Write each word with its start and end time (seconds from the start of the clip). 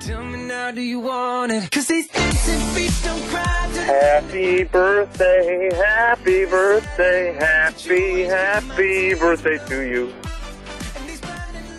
Tell 0.00 0.24
me 0.24 0.44
now, 0.44 0.70
do 0.70 0.80
you 0.80 1.00
want 1.00 1.52
it? 1.52 1.70
Cause 1.70 1.86
these 1.88 2.08
dancing 2.08 2.60
feet 2.74 2.92
don't 3.04 3.22
cry. 3.28 3.42
Happy 3.84 4.64
birthday, 4.64 5.70
happy 5.74 6.46
birthday, 6.46 7.34
happy, 7.34 8.22
happy 8.22 9.14
birthday 9.14 9.58
to 9.68 9.80
you. 9.82 10.12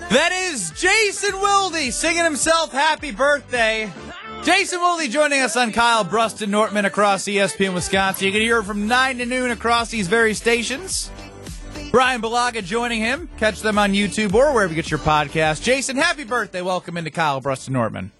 That 0.09 0.31
is 0.31 0.71
Jason 0.71 1.33
Wilde 1.41 1.91
singing 1.91 2.23
himself 2.23 2.71
happy 2.71 3.11
birthday. 3.11 3.91
Jason 4.43 4.79
Wilde 4.79 5.09
joining 5.09 5.41
us 5.41 5.57
on 5.57 5.71
Kyle 5.71 6.03
Brust 6.03 6.43
and 6.43 6.51
Nortman 6.51 6.85
across 6.85 7.23
ESPN 7.23 7.73
Wisconsin. 7.73 8.27
You 8.27 8.31
can 8.31 8.41
hear 8.41 8.59
it 8.59 8.65
from 8.65 8.87
9 8.87 9.17
to 9.17 9.25
noon 9.25 9.49
across 9.49 9.89
these 9.89 10.07
very 10.07 10.35
stations. 10.35 11.09
Bryan 11.95 12.21
Bulaga 12.21 12.61
joining 12.61 12.99
him. 12.99 13.29
Catch 13.37 13.61
them 13.61 13.79
on 13.79 13.93
YouTube 13.93 14.33
or 14.33 14.51
wherever 14.51 14.73
you 14.73 14.75
get 14.75 14.91
your 14.91 14.99
podcast. 14.99 15.63
Jason, 15.63 15.95
happy 15.95 16.25
birthday. 16.25 16.61
Welcome 16.61 16.97
into 16.97 17.09
Kyle 17.09 17.39
Brust 17.39 17.69
and 17.69 17.73
Nortman. 17.73 18.11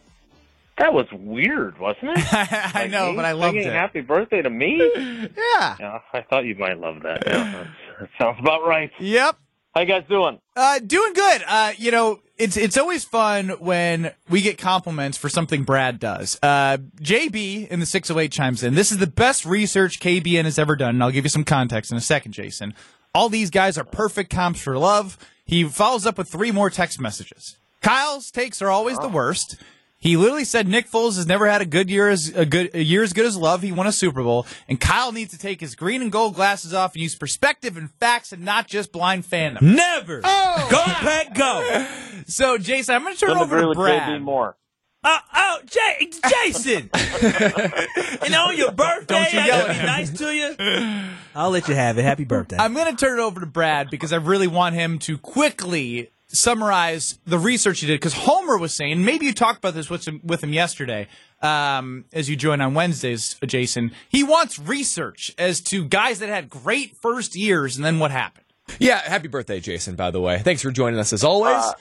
That 0.78 0.94
was 0.94 1.08
weird, 1.12 1.78
wasn't 1.78 2.12
it? 2.18 2.20
I 2.34 2.84
Like 2.84 2.92
know, 2.92 3.12
but 3.14 3.26
I 3.26 3.34
loved 3.34 3.58
it. 3.58 3.66
Happy 3.66 4.00
birthday 4.00 4.42
to 4.42 4.50
me? 4.50 4.78
Yeah. 5.36 5.76
Yeah, 5.78 6.00
I 6.14 6.22
thought 6.22 6.46
you 6.46 6.56
might 6.56 6.80
love 6.80 7.04
that. 7.04 7.24
Yeah, 7.28 7.68
that 8.00 8.10
sounds 8.18 8.40
about 8.40 8.66
right. 8.66 8.92
Yep. 8.98 9.36
How 9.74 9.82
you 9.82 9.88
guys 9.88 10.06
doing? 10.08 10.40
Uh, 10.56 10.80
doing 10.80 11.12
good. 11.12 11.44
Uh, 11.46 11.74
you 11.78 11.92
know, 11.92 12.22
it's 12.38 12.56
it's 12.56 12.78
always 12.78 13.04
fun 13.04 13.50
when 13.60 14.14
we 14.30 14.40
get 14.42 14.58
compliments 14.58 15.18
for 15.18 15.28
something 15.28 15.64
Brad 15.64 16.00
does. 16.00 16.40
Uh, 16.42 16.78
JB 17.02 17.68
in 17.68 17.82
the 17.82 17.86
608 17.86 18.32
chimes 18.32 18.64
in. 18.64 18.74
This 18.76 18.94
is 18.94 19.00
the 19.00 19.08
best 19.08 19.46
research 19.46 20.00
KBN 20.00 20.46
has 20.46 20.58
ever 20.58 20.78
done, 20.78 20.96
and 20.96 21.04
I'll 21.04 21.12
give 21.12 21.26
you 21.26 21.30
some 21.30 21.44
context 21.44 21.92
in 21.92 21.98
a 21.98 22.02
second, 22.02 22.32
Jason. 22.32 22.74
All 23.16 23.30
these 23.30 23.50
guys 23.50 23.78
are 23.78 23.86
perfect 23.86 24.30
comps 24.30 24.60
for 24.62 24.78
love. 24.78 25.18
He 25.46 25.64
follows 25.64 26.06
up 26.06 26.18
with 26.18 26.28
three 26.28 26.52
more 26.52 26.70
text 26.70 27.00
messages. 27.00 27.56
Kyle's 27.82 28.30
takes 28.30 28.62
are 28.62 28.70
always 28.70 29.00
the 29.00 29.08
worst. 29.08 29.56
He 29.98 30.18
literally 30.18 30.44
said 30.44 30.68
Nick 30.68 30.92
Foles 30.92 31.16
has 31.16 31.26
never 31.26 31.48
had 31.50 31.62
a 31.62 31.66
good 31.66 31.90
year 31.90 32.10
as 32.10 32.28
a 32.36 32.46
good 32.46 32.72
a 32.76 32.84
year 32.84 33.04
as 33.04 33.14
good 33.14 33.26
as 33.26 33.38
love. 33.38 33.62
He 33.62 33.72
won 33.72 33.88
a 33.88 33.94
Super 33.94 34.22
Bowl, 34.22 34.46
and 34.68 34.82
Kyle 34.82 35.14
needs 35.14 35.32
to 35.32 35.38
take 35.40 35.62
his 35.62 35.76
green 35.76 36.02
and 36.02 36.12
gold 36.12 36.36
glasses 36.36 36.74
off 36.74 36.94
and 36.94 37.02
use 37.02 37.16
perspective 37.16 37.78
and 37.78 37.90
facts 37.90 38.34
and 38.34 38.44
not 38.44 38.68
just 38.68 38.92
blind 38.92 39.24
fandom. 39.24 39.62
Never. 39.62 40.20
Oh! 40.24 40.68
Go, 40.70 40.84
Pat, 40.84 41.34
go. 41.34 41.88
So, 42.28 42.58
Jason, 42.58 42.96
I'm 42.96 43.04
going 43.04 43.14
to 43.14 43.20
turn 43.20 43.30
Couldn't 43.30 43.44
it 43.44 43.46
over 43.46 43.62
to 43.62 43.68
with 43.68 43.78
Brad. 43.78 44.20
More. 44.20 44.58
Uh, 45.04 45.20
oh, 45.36 45.60
oh, 45.62 45.62
Jay, 45.68 46.10
Jason. 46.28 46.90
and 48.26 48.34
on 48.36 48.58
your 48.58 48.72
birthday, 48.72 49.06
Don't 49.14 49.34
you 49.34 49.40
I 49.42 49.46
yell 49.46 49.60
gotta 49.60 49.70
at 49.70 49.74
be 49.74 49.80
him. 49.80 49.86
nice 49.86 50.10
to 50.18 50.34
you. 50.34 51.06
I'll 51.36 51.50
let 51.52 51.68
you 51.68 51.76
have 51.76 51.98
it. 51.98 52.04
Happy 52.04 52.24
birthday. 52.24 52.58
I'm 52.58 52.74
going 52.74 52.96
to 52.96 52.96
turn 52.96 53.20
it 53.20 53.22
over 53.22 53.40
to 53.42 53.46
Brad 53.46 53.90
because 53.90 54.14
I 54.14 54.18
really 54.18 54.48
want 54.48 54.76
him 54.76 55.00
to 55.00 55.18
quickly 55.18 56.12
summarize 56.28 57.20
the 57.26 57.38
research 57.38 57.82
he 57.82 57.88
did. 57.88 57.96
Because 58.00 58.14
Homer 58.14 58.58
was 58.58 58.76
saying, 58.76 59.04
maybe 59.04 59.26
you 59.26 59.34
talked 59.34 59.58
about 59.60 59.74
this 59.74 59.90
with 59.90 60.08
him, 60.08 60.22
with 60.24 60.44
him 60.44 60.54
yesterday 60.54 61.08
um, 61.42 62.06
as 62.14 62.30
you 62.30 62.36
joined 62.36 62.62
on 62.62 62.74
Wednesdays, 62.74 63.36
Jason. 63.46 63.92
He 64.10 64.24
wants 64.24 64.58
research 64.58 65.34
as 65.38 65.62
to 65.62 65.86
guys 65.86 66.20
that 66.20 66.30
had 66.30 66.50
great 66.50 66.96
first 66.96 67.36
years 67.36 67.76
and 67.76 67.86
then 67.86 68.00
what 68.00 68.12
happened. 68.12 68.46
Yeah, 68.80 69.00
happy 69.02 69.28
birthday, 69.28 69.60
Jason, 69.60 69.96
by 69.96 70.12
the 70.12 70.20
way. 70.22 70.40
Thanks 70.40 70.62
for 70.62 70.72
joining 70.72 71.00
us 71.00 71.14
as 71.14 71.24
always. 71.24 71.56
Uh, 71.56 71.74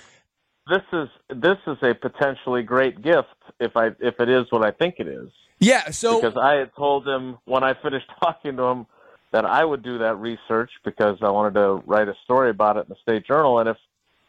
This 0.69 0.83
is 0.93 1.09
this 1.29 1.59
is 1.67 1.77
a 1.83 1.95
potentially 1.95 2.63
great 2.63 3.03
gift 3.03 3.29
if 3.61 3.77
I 3.77 3.89
if 4.01 4.19
it 4.19 4.29
is 4.29 4.47
what 4.51 4.65
I 4.67 4.71
think 4.71 4.97
it 4.99 5.07
is. 5.09 5.31
yeah, 5.61 5.91
so 5.91 6.21
because 6.21 6.37
I 6.37 6.55
had 6.55 6.75
told 6.77 7.07
him 7.09 7.39
when 7.47 7.63
I 7.65 7.73
finished 7.83 8.07
talking 8.23 8.57
to 8.57 8.63
him 8.65 8.87
that 9.35 9.45
I 9.45 9.65
would 9.65 9.83
do 9.83 9.99
that 9.99 10.15
research 10.21 10.71
because 10.85 11.19
I 11.21 11.29
wanted 11.29 11.55
to 11.55 11.83
write 11.87 12.07
a 12.07 12.15
story 12.23 12.51
about 12.51 12.77
it 12.77 12.87
in 12.87 12.91
the 12.91 12.97
State 13.03 13.27
Journal. 13.27 13.59
And 13.59 13.69
if 13.69 13.77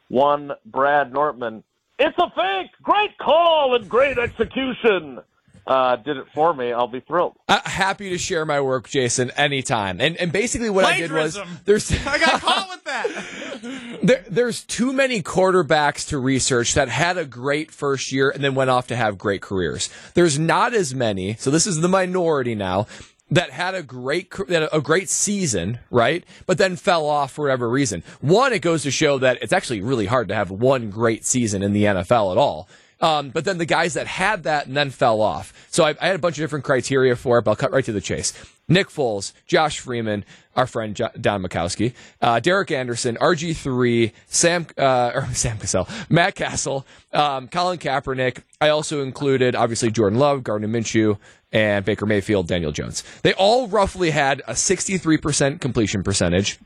one 0.07 0.51
Brad 0.65 1.13
Nortman, 1.13 1.63
it's 1.99 2.17
a 2.17 2.31
fake, 2.31 2.71
great 2.81 3.15
call 3.19 3.75
and 3.75 3.87
great 3.87 4.17
execution, 4.17 5.19
uh, 5.67 5.97
did 5.97 6.17
it 6.17 6.25
for 6.33 6.55
me, 6.55 6.73
I'll 6.73 6.87
be 6.87 7.01
thrilled. 7.01 7.35
uh, 7.47 7.59
happy 7.65 8.09
to 8.09 8.17
share 8.17 8.45
my 8.45 8.59
work, 8.61 8.89
Jason, 8.89 9.29
anytime. 9.37 10.01
And 10.01 10.17
and 10.17 10.31
basically 10.31 10.71
what 10.71 10.85
I 10.85 10.99
did 10.99 11.11
was 11.11 11.35
Plagiarism. 11.35 11.59
there's 11.65 11.91
I 12.07 12.17
got 12.17 12.41
caught 12.41 12.69
with 12.73 12.83
that. 12.85 13.99
there, 14.01 14.25
there's 14.27 14.63
too 14.63 14.91
many 14.91 15.21
quarterbacks 15.21 16.07
to 16.09 16.17
research 16.17 16.73
that 16.73 16.89
had 16.89 17.19
a 17.19 17.25
great 17.25 17.69
first 17.69 18.11
year 18.11 18.31
and 18.31 18.43
then 18.43 18.55
went 18.55 18.71
off 18.71 18.87
to 18.87 18.95
have 18.95 19.19
great 19.19 19.43
careers. 19.43 19.87
There's 20.15 20.39
not 20.39 20.73
as 20.73 20.95
many, 20.95 21.35
so 21.35 21.51
this 21.51 21.67
is 21.67 21.81
the 21.81 21.87
minority 21.89 22.55
now 22.55 22.87
that 23.31 23.49
had 23.49 23.73
a 23.73 23.83
great 23.83 24.31
that 24.47 24.69
a 24.71 24.81
great 24.81 25.09
season, 25.09 25.79
right? 25.89 26.23
But 26.45 26.57
then 26.57 26.75
fell 26.75 27.05
off 27.05 27.31
for 27.33 27.45
whatever 27.45 27.69
reason. 27.69 28.03
One, 28.21 28.53
it 28.53 28.61
goes 28.61 28.83
to 28.83 28.91
show 28.91 29.17
that 29.19 29.39
it's 29.41 29.53
actually 29.53 29.81
really 29.81 30.05
hard 30.05 30.27
to 30.27 30.35
have 30.35 30.51
one 30.51 30.89
great 30.89 31.25
season 31.25 31.63
in 31.63 31.73
the 31.73 31.85
NFL 31.85 32.31
at 32.31 32.37
all. 32.37 32.69
Um, 33.01 33.29
but 33.29 33.45
then 33.45 33.57
the 33.57 33.65
guys 33.65 33.93
that 33.95 34.07
had 34.07 34.43
that 34.43 34.67
and 34.67 34.75
then 34.75 34.89
fell 34.89 35.21
off. 35.21 35.53
So 35.69 35.83
I, 35.83 35.95
I 35.99 36.07
had 36.07 36.15
a 36.15 36.19
bunch 36.19 36.37
of 36.37 36.43
different 36.43 36.65
criteria 36.65 37.15
for 37.15 37.37
it, 37.37 37.43
but 37.43 37.51
I'll 37.51 37.55
cut 37.57 37.71
right 37.71 37.83
to 37.85 37.91
the 37.91 38.01
chase. 38.01 38.33
Nick 38.67 38.87
Foles, 38.89 39.33
Josh 39.45 39.79
Freeman, 39.79 40.25
our 40.55 40.65
friend 40.65 40.95
Jo- 40.95 41.11
Don 41.19 41.43
Majkowski, 41.43 41.93
uh, 42.21 42.39
Derek 42.39 42.71
Anderson, 42.71 43.15
RG3, 43.17 44.11
Sam, 44.27 44.65
uh, 44.77 45.11
or 45.15 45.27
Sam 45.33 45.57
Cassell, 45.57 45.87
Matt 46.09 46.35
Cassel, 46.35 46.85
um, 47.13 47.47
Colin 47.47 47.77
Kaepernick. 47.77 48.39
I 48.59 48.69
also 48.69 49.03
included, 49.03 49.55
obviously, 49.55 49.91
Jordan 49.91 50.17
Love, 50.17 50.43
Gardner 50.43 50.67
Minshew, 50.67 51.17
and 51.51 51.85
Baker 51.85 52.05
Mayfield, 52.05 52.47
Daniel 52.47 52.71
Jones. 52.71 53.03
They 53.21 53.33
all 53.33 53.67
roughly 53.67 54.09
had 54.11 54.41
a 54.47 54.53
63% 54.53 55.61
completion 55.61 56.03
percentage. 56.03 56.59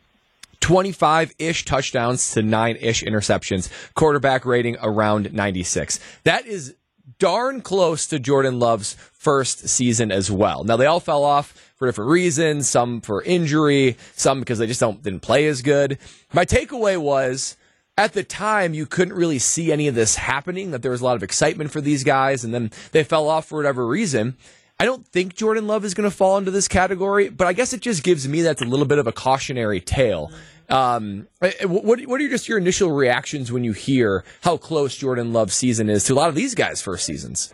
25 0.69 1.34
ish 1.40 1.66
touchdowns 1.66 2.30
to 2.30 2.44
9 2.44 2.78
ish 2.80 3.03
interceptions, 3.03 3.72
quarterback 3.96 4.46
rating 4.46 4.78
around 4.84 5.34
96. 5.34 6.00
That 6.25 6.46
is 6.46 6.75
darn 7.18 7.62
close 7.62 8.06
to 8.06 8.19
Jordan 8.19 8.59
Love's 8.59 8.94
first 8.94 9.68
season 9.68 10.12
as 10.12 10.29
well. 10.29 10.63
Now 10.63 10.78
they 10.78 10.85
all 10.85 11.00
fell 11.00 11.24
off 11.24 11.74
for 11.75 11.88
different 11.88 12.12
reasons, 12.12 12.69
some 12.69 13.02
for 13.02 13.24
injury, 13.24 13.97
some 14.13 14.41
because 14.41 14.59
they 14.59 14.68
just 14.68 14.79
don't 14.79 15.02
didn't 15.02 15.22
play 15.22 15.47
as 15.47 15.63
good. 15.63 15.97
My 16.34 16.46
takeaway 16.46 17.00
was 17.00 17.58
at 17.97 18.13
the 18.13 18.24
time 18.24 18.75
you 18.75 18.85
couldn't 18.85 19.16
really 19.16 19.40
see 19.40 19.72
any 19.72 19.88
of 19.88 19.96
this 19.96 20.18
happening, 20.18 20.69
that 20.69 20.84
there 20.84 20.91
was 20.91 21.02
a 21.02 21.06
lot 21.06 21.16
of 21.16 21.24
excitement 21.24 21.72
for 21.72 21.81
these 21.81 22.03
guys 22.03 22.44
and 22.44 22.53
then 22.53 22.69
they 22.91 23.03
fell 23.03 23.28
off 23.28 23.47
for 23.47 23.56
whatever 23.58 23.88
reason. 23.88 24.38
I 24.79 24.85
don't 24.85 25.06
think 25.07 25.35
Jordan 25.35 25.67
Love 25.67 25.84
is 25.84 25.94
going 25.94 26.09
to 26.09 26.16
fall 26.16 26.38
into 26.38 26.51
this 26.51 26.67
category, 26.67 27.29
but 27.29 27.47
I 27.47 27.53
guess 27.53 27.73
it 27.73 27.81
just 27.81 28.01
gives 28.03 28.28
me 28.28 28.41
that's 28.44 28.62
a 28.62 28.66
little 28.66 28.85
bit 28.85 28.97
of 28.97 29.07
a 29.07 29.12
cautionary 29.12 29.81
tale. 29.81 30.31
Um, 30.69 31.28
what 31.63 32.00
what 32.01 32.22
are 32.22 32.29
just 32.29 32.47
your 32.47 32.57
initial 32.59 32.91
reactions 32.91 33.51
when 33.51 33.63
you 33.63 33.73
hear 33.73 34.23
how 34.41 34.56
close 34.57 34.95
Jordan 34.95 35.34
Love's 35.34 35.56
season 35.56 35.90
is 35.90 36.03
to 36.06 36.13
a 36.13 36.16
lot 36.16 36.29
of 36.29 36.35
these 36.35 36.53
guys' 36.56 36.81
first 36.81 37.06
seasons? 37.06 37.53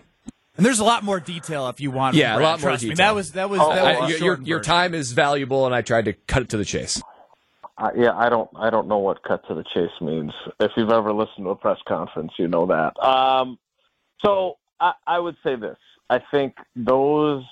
And 0.57 0.65
there's 0.65 0.79
a 0.79 0.83
lot 0.83 1.03
more 1.03 1.19
detail 1.19 1.67
if 1.69 1.79
you 1.81 1.91
want. 1.91 2.15
Yeah, 2.15 2.33
from 2.33 2.41
a 2.43 2.45
lot 2.45 2.61
more 2.61 2.69
Trust 2.71 2.83
me, 2.83 2.89
detail. 2.91 3.05
that 3.07 3.15
was 3.15 3.31
that 3.31 3.49
was, 3.49 3.59
Oh, 3.61 3.73
that 3.73 4.01
was 4.01 4.11
I- 4.11 4.15
a 4.15 4.19
your, 4.19 4.41
your 4.41 4.59
time 4.61 4.93
is 4.93 5.11
valuable, 5.13 5.65
and 5.65 5.73
I 5.73 5.81
tried 5.81 6.05
to 6.05 6.13
cut 6.13 6.43
it 6.43 6.49
to 6.49 6.57
the 6.57 6.65
chase. 6.65 7.01
Uh, 7.77 7.89
yeah, 7.97 8.15
I 8.15 8.29
don't, 8.29 8.49
I 8.55 8.69
don't 8.69 8.87
know 8.87 8.99
what 8.99 9.21
cut 9.23 9.45
to 9.49 9.53
the 9.53 9.63
chase 9.73 9.91
means. 9.99 10.31
If 10.61 10.71
you've 10.77 10.91
ever 10.91 11.11
listened 11.11 11.45
to 11.45 11.49
a 11.49 11.55
press 11.57 11.77
conference, 11.85 12.31
you 12.39 12.47
know 12.47 12.67
that. 12.67 12.97
Um, 13.05 13.59
so 14.23 14.57
I, 14.79 14.93
I 15.05 15.19
would 15.19 15.35
say 15.43 15.55
this: 15.57 15.75
I 16.09 16.19
think 16.31 16.55
those 16.75 17.43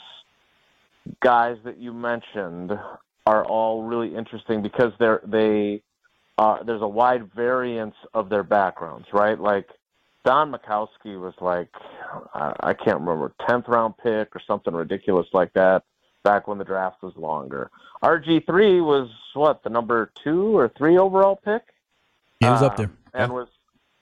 guys 1.22 1.58
that 1.66 1.78
you 1.80 1.94
mentioned 1.94 2.72
are 3.26 3.46
all 3.46 3.84
really 3.84 4.16
interesting 4.16 4.62
because 4.62 4.92
they're 5.00 5.22
they 5.26 5.82
uh, 6.38 6.64
there's 6.64 6.82
a 6.82 6.88
wide 6.88 7.32
variance 7.34 7.96
of 8.14 8.30
their 8.30 8.44
backgrounds, 8.44 9.08
right? 9.14 9.40
Like 9.40 9.70
Don 10.26 10.52
Majkowski 10.52 11.20
was 11.20 11.34
like 11.42 11.70
I, 12.34 12.54
I 12.62 12.74
can't 12.74 13.00
remember 13.00 13.34
tenth 13.48 13.68
round 13.68 13.96
pick 13.98 14.36
or 14.36 14.42
something 14.46 14.74
ridiculous 14.74 15.28
like 15.34 15.54
that 15.54 15.84
back 16.24 16.48
when 16.48 16.58
the 16.58 16.64
draft 16.64 17.02
was 17.04 17.16
longer. 17.18 17.70
RG 18.04 18.46
three 18.46 18.82
was 18.82 19.10
what 19.34 19.64
the 19.64 19.70
number 19.70 20.12
two 20.24 20.56
or 20.58 20.70
three 20.78 20.98
overall 20.98 21.36
pick. 21.44 21.64
He 22.40 22.46
was 22.48 22.62
up 22.62 22.74
Uh, 22.74 22.76
there. 22.78 22.92
and 23.14 23.34
was 23.34 23.48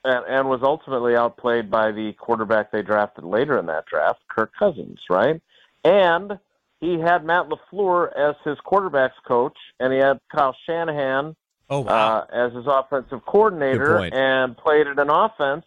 and, 0.04 0.24
and 0.26 0.48
was 0.48 0.60
ultimately 0.62 1.14
outplayed 1.16 1.70
by 1.70 1.92
the 1.92 2.12
quarterback 2.18 2.70
they 2.72 2.82
drafted 2.82 3.24
later 3.24 3.58
in 3.58 3.66
that 3.66 3.86
draft, 3.86 4.20
Kirk 4.28 4.52
Cousins, 4.58 4.98
right? 5.08 5.40
And 5.84 6.38
he 6.80 6.98
had 6.98 7.24
Matt 7.24 7.48
LaFleur 7.48 8.10
as 8.16 8.34
his 8.44 8.58
quarterbacks 8.66 9.12
coach, 9.26 9.56
and 9.78 9.92
he 9.92 9.98
had 9.98 10.18
Kyle 10.34 10.56
Shanahan 10.66 11.36
Oh 11.70 11.80
wow. 11.80 12.18
uh, 12.18 12.46
as 12.46 12.52
his 12.52 12.64
offensive 12.66 13.24
coordinator, 13.24 13.98
and 14.12 14.56
played 14.56 14.86
at 14.86 14.98
an 14.98 15.08
offense 15.08 15.64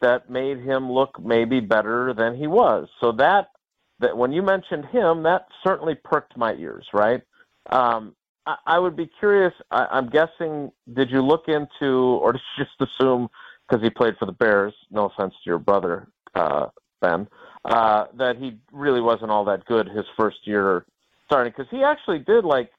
that 0.00 0.30
made 0.30 0.58
him 0.60 0.90
look 0.90 1.20
maybe 1.22 1.60
better 1.60 2.14
than 2.14 2.36
he 2.36 2.46
was. 2.46 2.88
So 3.00 3.12
that 3.12 3.50
that 3.98 4.16
when 4.16 4.32
you 4.32 4.42
mentioned 4.42 4.84
him, 4.86 5.22
that 5.24 5.46
certainly 5.64 5.94
perked 5.94 6.36
my 6.36 6.54
ears, 6.54 6.86
right? 6.92 7.22
Um, 7.70 8.14
I, 8.46 8.56
I 8.66 8.78
would 8.78 8.96
be 8.96 9.08
curious. 9.18 9.52
I, 9.70 9.86
I'm 9.90 10.08
guessing, 10.08 10.72
did 10.92 11.10
you 11.10 11.22
look 11.22 11.44
into, 11.48 12.18
or 12.20 12.32
did 12.32 12.42
you 12.56 12.64
just 12.64 12.92
assume 12.92 13.28
because 13.72 13.82
he 13.82 13.90
played 13.90 14.14
for 14.18 14.26
the 14.26 14.32
Bears? 14.32 14.74
No 14.90 15.06
offense 15.06 15.32
to 15.32 15.50
your 15.50 15.58
brother, 15.58 16.06
uh, 16.34 16.66
Ben, 17.00 17.26
uh, 17.64 18.04
that 18.18 18.36
he 18.36 18.58
really 18.70 19.00
wasn't 19.00 19.30
all 19.30 19.46
that 19.46 19.64
good 19.64 19.88
his 19.88 20.04
first 20.16 20.38
year 20.44 20.84
starting 21.26 21.52
because 21.56 21.70
he 21.70 21.82
actually 21.82 22.18
did 22.18 22.44
like 22.44 22.70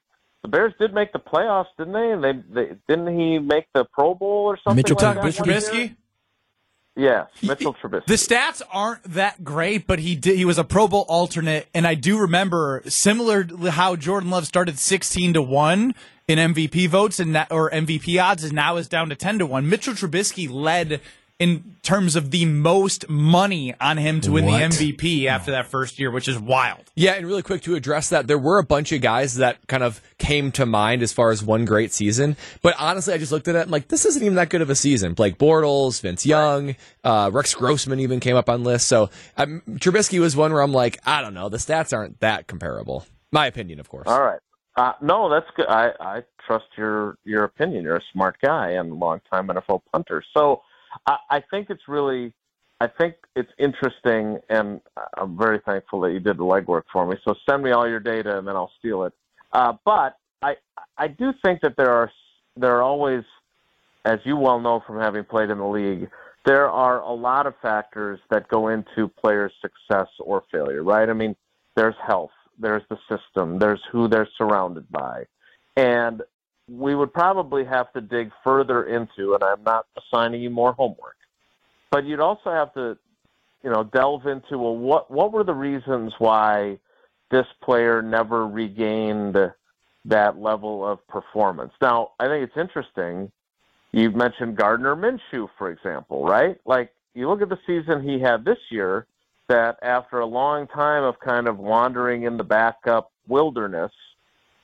the 0.42 0.48
Bears 0.48 0.72
did 0.78 0.94
make 0.94 1.12
the 1.12 1.18
playoffs, 1.18 1.66
didn't 1.78 1.94
they? 1.94 2.12
And 2.12 2.22
they, 2.22 2.32
they 2.54 2.76
didn't 2.86 3.18
he 3.18 3.38
make 3.38 3.66
the 3.74 3.84
Pro 3.92 4.14
Bowl 4.14 4.44
or 4.46 4.58
something? 4.62 4.76
Mitchell 4.76 4.96
like 5.00 5.34
Trubisky? 5.34 5.96
Yes, 6.96 7.26
Mitchell 7.42 7.74
Trubisky. 7.74 8.06
The 8.06 8.14
stats 8.14 8.62
aren't 8.70 9.02
that 9.14 9.42
great, 9.42 9.88
but 9.88 9.98
he 9.98 10.14
did, 10.14 10.36
he 10.36 10.44
was 10.44 10.58
a 10.58 10.64
Pro 10.64 10.86
Bowl 10.86 11.04
alternate, 11.08 11.66
and 11.74 11.88
I 11.88 11.94
do 11.96 12.20
remember 12.20 12.82
similar 12.86 13.42
to 13.42 13.70
how 13.72 13.96
Jordan 13.96 14.30
Love 14.30 14.46
started 14.46 14.78
sixteen 14.78 15.32
to 15.32 15.42
one 15.42 15.96
in 16.28 16.38
MVP 16.38 16.88
votes 16.88 17.20
and 17.20 17.34
that, 17.34 17.50
or 17.52 17.70
MVP 17.70 18.22
odds, 18.22 18.44
and 18.44 18.52
now 18.54 18.76
is 18.76 18.88
down 18.88 19.08
to 19.10 19.14
ten 19.16 19.38
to 19.38 19.46
one. 19.46 19.68
Mitchell 19.68 19.94
Trubisky 19.94 20.50
led 20.50 21.00
in 21.40 21.74
terms 21.82 22.14
of 22.14 22.30
the 22.30 22.44
most 22.44 23.08
money 23.08 23.74
on 23.80 23.96
him 23.96 24.20
to 24.20 24.30
win 24.30 24.44
What? 24.46 24.70
the 24.70 24.86
MVP 24.86 25.26
after 25.26 25.50
that 25.50 25.66
first 25.66 25.98
year, 25.98 26.08
which 26.12 26.28
is 26.28 26.38
wild. 26.38 26.80
Yeah, 26.94 27.14
and 27.14 27.26
really 27.26 27.42
quick 27.42 27.62
to 27.62 27.74
address 27.74 28.10
that, 28.10 28.28
there 28.28 28.38
were 28.38 28.58
a 28.58 28.64
bunch 28.64 28.92
of 28.92 29.00
guys 29.00 29.34
that 29.34 29.58
kind 29.66 29.82
of 29.82 30.00
came 30.18 30.52
to 30.52 30.64
mind 30.64 31.02
as 31.02 31.12
far 31.12 31.32
as 31.32 31.42
one 31.42 31.64
great 31.64 31.92
season. 31.92 32.36
But 32.62 32.76
honestly, 32.78 33.14
I 33.14 33.18
just 33.18 33.32
looked 33.32 33.48
at 33.48 33.56
it 33.56 33.62
and 33.62 33.70
like, 33.72 33.88
this 33.88 34.06
isn't 34.06 34.22
even 34.22 34.36
that 34.36 34.48
good 34.48 34.62
of 34.62 34.70
a 34.70 34.76
season. 34.76 35.14
Blake 35.14 35.36
Bortles, 35.36 36.00
Vince 36.00 36.24
Young, 36.24 36.76
uh, 37.02 37.30
Rex 37.32 37.52
Grossman 37.54 37.98
even 37.98 38.20
came 38.20 38.36
up 38.36 38.48
on 38.48 38.62
list. 38.62 38.86
So 38.86 39.10
um, 39.36 39.60
Trubisky 39.68 40.20
was 40.20 40.36
one 40.36 40.52
where 40.52 40.62
I'm 40.62 40.72
like, 40.72 41.00
I 41.04 41.20
don't 41.20 41.34
know, 41.34 41.48
the 41.48 41.56
stats 41.58 41.92
aren't 41.92 42.20
that 42.20 42.46
comparable. 42.46 43.06
My 43.32 43.48
opinion, 43.48 43.80
of 43.80 43.88
course. 43.88 44.06
All 44.06 44.22
right. 44.22 44.38
Uh, 44.76 44.92
no, 45.00 45.30
that's 45.30 45.46
good. 45.56 45.66
I, 45.68 45.92
I 46.00 46.22
trust 46.46 46.66
your 46.76 47.16
your 47.24 47.44
opinion. 47.44 47.84
You're 47.84 47.96
a 47.96 48.02
smart 48.12 48.36
guy 48.42 48.70
and 48.70 48.90
a 48.90 48.94
longtime 48.94 49.48
NFL 49.48 49.82
punter. 49.92 50.22
So 50.36 50.62
I, 51.06 51.16
I 51.30 51.42
think 51.50 51.70
it's 51.70 51.86
really, 51.88 52.32
I 52.80 52.88
think 52.88 53.14
it's 53.36 53.52
interesting, 53.58 54.40
and 54.48 54.80
I'm 55.16 55.38
very 55.38 55.60
thankful 55.60 56.00
that 56.00 56.12
you 56.12 56.20
did 56.20 56.38
the 56.38 56.44
legwork 56.44 56.82
for 56.92 57.06
me. 57.06 57.16
So 57.24 57.34
send 57.48 57.62
me 57.62 57.70
all 57.70 57.88
your 57.88 58.00
data, 58.00 58.36
and 58.36 58.46
then 58.46 58.56
I'll 58.56 58.72
steal 58.78 59.04
it. 59.04 59.12
Uh, 59.52 59.74
but 59.84 60.18
I 60.42 60.56
I 60.98 61.08
do 61.08 61.32
think 61.44 61.60
that 61.62 61.76
there 61.76 61.90
are 61.90 62.10
there 62.56 62.76
are 62.76 62.82
always, 62.82 63.22
as 64.04 64.18
you 64.24 64.36
well 64.36 64.60
know 64.60 64.82
from 64.86 65.00
having 65.00 65.24
played 65.24 65.50
in 65.50 65.58
the 65.58 65.66
league, 65.66 66.10
there 66.44 66.68
are 66.68 67.00
a 67.00 67.12
lot 67.12 67.46
of 67.46 67.54
factors 67.62 68.18
that 68.30 68.48
go 68.48 68.68
into 68.68 69.08
players' 69.08 69.52
success 69.60 70.08
or 70.18 70.42
failure. 70.50 70.82
Right? 70.82 71.08
I 71.08 71.12
mean, 71.12 71.36
there's 71.76 71.96
health, 72.04 72.32
there's 72.58 72.82
the 72.88 72.98
system, 73.08 73.58
there's 73.58 73.80
who 73.90 74.08
they're 74.08 74.28
surrounded 74.38 74.90
by, 74.90 75.24
and 75.76 76.22
we 76.68 76.94
would 76.94 77.12
probably 77.12 77.64
have 77.64 77.92
to 77.92 78.00
dig 78.00 78.30
further 78.42 78.84
into, 78.84 79.34
and 79.34 79.44
I'm 79.44 79.62
not 79.64 79.86
assigning 79.98 80.40
you 80.40 80.50
more 80.50 80.72
homework, 80.72 81.16
but 81.90 82.04
you'd 82.04 82.20
also 82.20 82.50
have 82.50 82.72
to, 82.74 82.96
you 83.62 83.70
know, 83.70 83.84
delve 83.84 84.26
into 84.26 84.58
well, 84.58 84.76
what 84.76 85.10
what 85.10 85.32
were 85.32 85.44
the 85.44 85.54
reasons 85.54 86.12
why 86.18 86.78
this 87.30 87.46
player 87.62 88.02
never 88.02 88.46
regained 88.46 89.36
that 90.06 90.38
level 90.38 90.86
of 90.86 91.06
performance? 91.08 91.72
Now, 91.80 92.12
I 92.18 92.26
think 92.26 92.48
it's 92.48 92.56
interesting. 92.56 93.30
You've 93.92 94.14
mentioned 94.14 94.56
Gardner 94.56 94.96
Minshew, 94.96 95.48
for 95.56 95.70
example, 95.70 96.24
right? 96.24 96.56
Like 96.64 96.92
you 97.14 97.28
look 97.28 97.42
at 97.42 97.48
the 97.48 97.58
season 97.66 98.02
he 98.02 98.20
had 98.20 98.44
this 98.44 98.58
year. 98.70 99.06
That 99.48 99.78
after 99.82 100.20
a 100.20 100.26
long 100.26 100.66
time 100.68 101.04
of 101.04 101.20
kind 101.20 101.46
of 101.48 101.58
wandering 101.58 102.22
in 102.22 102.36
the 102.38 102.44
backup 102.44 103.10
wilderness, 103.28 103.92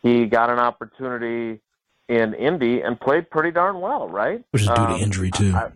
he 0.03 0.25
got 0.27 0.49
an 0.49 0.59
opportunity 0.59 1.61
in 2.09 2.35
Indy 2.35 2.81
and 2.81 2.99
played 2.99 3.31
pretty 3.31 3.51
darn 3.51 3.81
well, 3.81 4.09
right? 4.09 4.43
Which 4.53 4.63
is 4.63 4.69
due 4.69 4.75
to 4.75 4.81
Um, 4.81 5.01
injury 5.01 5.31
too. 5.31 5.55
I- 5.55 5.71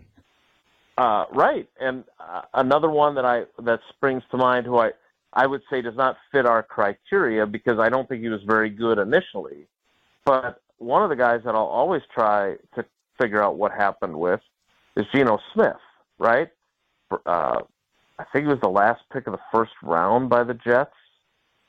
uh, 0.97 1.27
right, 1.33 1.69
and 1.81 2.05
uh, 2.21 2.43
another 2.55 2.89
one 2.89 3.17
that 3.17 3.25
I 3.25 3.47
that 3.59 3.81
springs 3.89 4.23
to 4.31 4.37
mind, 4.37 4.65
who 4.65 4.79
I 4.79 4.93
I 5.33 5.47
would 5.47 5.63
say 5.69 5.83
does 5.83 5.97
not 5.97 6.17
fit 6.31 6.47
our 6.47 6.63
criteria 6.63 7.45
because 7.47 7.79
I 7.81 7.89
don't 7.89 8.09
think 8.09 8.23
he 8.23 8.29
was 8.29 8.43
very 8.45 8.71
good 8.71 8.99
initially, 8.99 9.67
but 10.25 10.61
one 10.79 11.03
of 11.03 11.11
the 11.11 11.17
guys 11.17 11.43
that 11.45 11.55
I'll 11.57 11.67
always 11.67 12.03
try 12.15 12.57
to 12.77 12.85
figure 13.21 13.43
out 13.43 13.57
what 13.57 13.73
happened 13.73 14.19
with 14.19 14.41
is 14.97 15.05
Geno 15.13 15.41
Smith, 15.53 15.77
right? 16.19 16.49
Uh, 17.27 17.63
I 18.19 18.25
think 18.33 18.45
he 18.45 18.49
was 18.49 18.61
the 18.61 18.69
last 18.69 19.03
pick 19.13 19.27
of 19.27 19.33
the 19.33 19.41
first 19.53 19.73
round 19.83 20.29
by 20.29 20.45
the 20.45 20.55
Jets, 20.55 20.95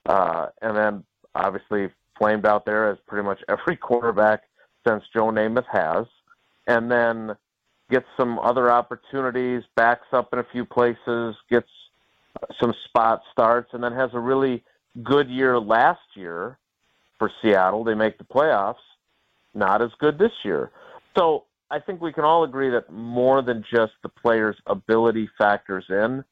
uh, 0.06 0.48
and 0.62 0.78
then 0.78 1.04
obviously 1.34 1.90
flamed 2.18 2.46
out 2.46 2.66
there 2.66 2.90
as 2.90 2.98
pretty 3.08 3.26
much 3.26 3.40
every 3.50 3.76
quarterback 3.76 4.44
since 4.88 5.04
Joe 5.14 5.32
Namath 5.32 5.66
has, 5.72 6.06
and 6.68 6.92
then 6.92 7.36
gets 7.90 8.06
some 8.18 8.40
other 8.40 8.72
opportunities, 8.72 9.64
backs 9.76 10.08
up 10.12 10.34
in 10.34 10.40
a 10.40 10.46
few 10.52 10.66
places, 10.66 11.36
gets 11.50 11.70
some 12.60 12.74
spot 12.86 13.22
starts, 13.32 13.74
and 13.74 13.84
then 13.84 13.94
has 13.94 14.10
a 14.14 14.20
really 14.20 14.64
good 15.04 15.30
year 15.30 15.60
last 15.60 16.02
year 16.16 16.58
for 17.18 17.32
Seattle. 17.42 17.84
They 17.84 17.94
make 17.94 18.18
the 18.18 18.24
playoffs. 18.24 18.76
Not 19.54 19.82
as 19.82 19.92
good 20.00 20.18
this 20.18 20.34
year. 20.44 20.72
So 21.18 21.46
I 21.72 21.80
think 21.80 22.02
we 22.02 22.12
can 22.12 22.26
all 22.26 22.44
agree 22.44 22.70
that 22.72 22.92
more 22.92 23.42
than 23.42 23.64
just 23.74 23.94
the 24.04 24.10
player's 24.10 24.58
ability 24.68 25.30
factors 25.38 25.86
in. 25.90 26.24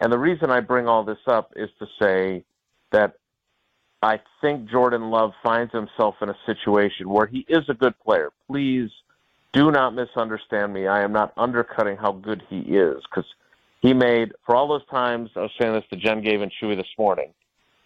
And 0.00 0.12
the 0.12 0.18
reason 0.18 0.50
I 0.50 0.60
bring 0.60 0.88
all 0.88 1.04
this 1.04 1.18
up 1.26 1.52
is 1.56 1.68
to 1.78 1.86
say 2.00 2.44
that 2.90 3.14
I 4.02 4.18
think 4.40 4.70
Jordan 4.70 5.10
Love 5.10 5.32
finds 5.42 5.72
himself 5.72 6.16
in 6.22 6.30
a 6.30 6.36
situation 6.46 7.08
where 7.10 7.26
he 7.26 7.44
is 7.48 7.68
a 7.68 7.74
good 7.74 7.94
player. 8.00 8.30
Please 8.46 8.90
do 9.52 9.70
not 9.70 9.94
misunderstand 9.94 10.72
me. 10.72 10.86
I 10.86 11.02
am 11.02 11.12
not 11.12 11.32
undercutting 11.36 11.96
how 11.96 12.12
good 12.12 12.42
he 12.48 12.60
is 12.60 13.02
because 13.10 13.28
he 13.82 13.92
made, 13.92 14.32
for 14.46 14.56
all 14.56 14.68
those 14.68 14.86
times, 14.90 15.30
I 15.36 15.40
was 15.40 15.50
saying 15.60 15.74
this 15.74 15.84
to 15.90 15.96
Jen 15.96 16.22
Gave 16.22 16.40
and 16.40 16.52
Chewy 16.60 16.76
this 16.76 16.86
morning, 16.98 17.32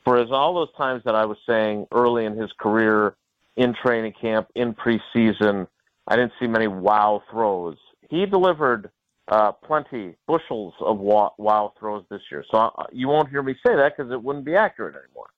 for 0.04 0.18
as 0.18 0.30
all 0.30 0.54
those 0.54 0.72
times 0.76 1.02
that 1.04 1.14
I 1.14 1.24
was 1.24 1.38
saying 1.48 1.86
early 1.92 2.26
in 2.26 2.36
his 2.36 2.50
career, 2.58 3.16
in 3.56 3.74
training 3.74 4.12
camp, 4.20 4.48
in 4.54 4.74
preseason, 4.74 5.66
I 6.06 6.16
didn't 6.16 6.32
see 6.38 6.46
many 6.46 6.66
wow 6.66 7.22
throws. 7.30 7.76
He 8.10 8.26
delivered 8.26 8.90
uh, 9.28 9.52
plenty, 9.52 10.14
bushels 10.26 10.74
of 10.80 10.98
wow, 10.98 11.34
wow 11.38 11.72
throws 11.78 12.04
this 12.10 12.20
year. 12.30 12.44
So 12.50 12.58
uh, 12.58 12.84
you 12.92 13.08
won't 13.08 13.30
hear 13.30 13.42
me 13.42 13.54
say 13.66 13.74
that 13.74 13.96
because 13.96 14.12
it 14.12 14.22
wouldn't 14.22 14.44
be 14.44 14.54
accurate 14.54 14.94
anymore. 14.94 15.28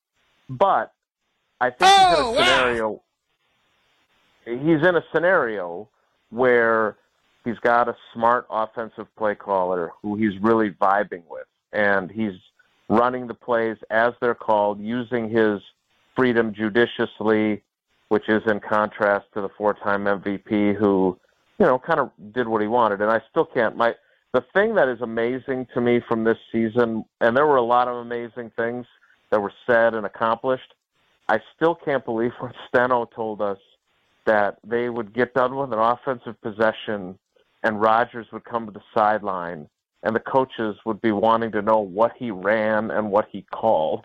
But 0.48 0.92
I 1.60 1.70
think 1.70 1.90
he's 1.90 2.18
in 2.18 2.24
a 2.24 2.36
scenario. 2.36 3.02
He's 4.44 4.86
in 4.86 4.96
a 4.96 5.04
scenario 5.12 5.88
where 6.30 6.96
he's 7.44 7.58
got 7.58 7.88
a 7.88 7.96
smart 8.12 8.46
offensive 8.50 9.06
play 9.16 9.34
caller 9.34 9.92
who 10.02 10.16
he's 10.16 10.38
really 10.40 10.70
vibing 10.70 11.22
with, 11.28 11.46
and 11.72 12.10
he's 12.10 12.34
running 12.88 13.26
the 13.26 13.34
plays 13.34 13.76
as 13.90 14.12
they're 14.20 14.34
called, 14.34 14.80
using 14.80 15.28
his 15.28 15.60
freedom 16.14 16.52
judiciously, 16.52 17.62
which 18.08 18.28
is 18.28 18.42
in 18.46 18.60
contrast 18.60 19.26
to 19.34 19.40
the 19.40 19.48
four-time 19.56 20.04
MVP 20.04 20.76
who, 20.76 21.18
you 21.58 21.66
know, 21.66 21.78
kind 21.78 22.00
of 22.00 22.10
did 22.32 22.48
what 22.48 22.60
he 22.60 22.68
wanted. 22.68 23.00
And 23.00 23.10
I 23.10 23.20
still 23.30 23.46
can't. 23.46 23.76
My 23.76 23.94
the 24.32 24.44
thing 24.52 24.74
that 24.74 24.88
is 24.88 25.00
amazing 25.00 25.66
to 25.72 25.80
me 25.80 26.00
from 26.06 26.24
this 26.24 26.36
season, 26.52 27.04
and 27.20 27.36
there 27.36 27.46
were 27.46 27.56
a 27.56 27.62
lot 27.62 27.88
of 27.88 27.96
amazing 27.96 28.50
things 28.56 28.86
that 29.30 29.40
were 29.40 29.52
said 29.66 29.94
and 29.94 30.04
accomplished. 30.04 30.74
I 31.28 31.40
still 31.54 31.74
can't 31.74 32.04
believe 32.04 32.32
when 32.40 32.52
Steno 32.68 33.06
told 33.06 33.40
us 33.40 33.58
that 34.26 34.58
they 34.66 34.88
would 34.88 35.14
get 35.14 35.34
done 35.34 35.56
with 35.56 35.72
an 35.72 35.78
offensive 35.78 36.40
possession 36.42 37.18
and 37.62 37.80
Rodgers 37.80 38.26
would 38.32 38.44
come 38.44 38.66
to 38.66 38.72
the 38.72 38.82
sideline 38.94 39.68
and 40.02 40.14
the 40.14 40.20
coaches 40.20 40.76
would 40.84 41.00
be 41.00 41.12
wanting 41.12 41.52
to 41.52 41.62
know 41.62 41.78
what 41.78 42.12
he 42.18 42.30
ran 42.30 42.90
and 42.90 43.10
what 43.10 43.28
he 43.30 43.42
called 43.52 44.04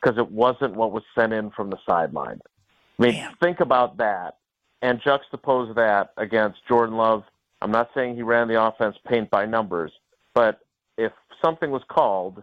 because 0.00 0.18
it 0.18 0.30
wasn't 0.30 0.74
what 0.74 0.92
was 0.92 1.02
sent 1.14 1.32
in 1.32 1.50
from 1.50 1.70
the 1.70 1.78
sideline. 1.88 2.40
I 2.98 3.02
mean, 3.02 3.28
think 3.40 3.60
about 3.60 3.96
that 3.98 4.36
and 4.82 5.00
juxtapose 5.02 5.74
that 5.74 6.12
against 6.16 6.58
Jordan 6.66 6.96
Love. 6.96 7.24
I'm 7.62 7.70
not 7.70 7.90
saying 7.94 8.16
he 8.16 8.22
ran 8.22 8.48
the 8.48 8.62
offense 8.62 8.96
paint 9.06 9.30
by 9.30 9.46
numbers, 9.46 9.92
but 10.34 10.60
if 10.96 11.12
something 11.44 11.70
was 11.70 11.82
called, 11.88 12.42